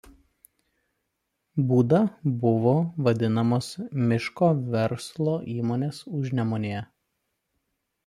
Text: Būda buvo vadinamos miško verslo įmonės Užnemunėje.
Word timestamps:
Būda 1.73 1.99
buvo 2.47 2.73
vadinamos 3.09 3.69
miško 4.09 4.51
verslo 4.75 5.39
įmonės 5.61 6.05
Užnemunėje. 6.23 6.85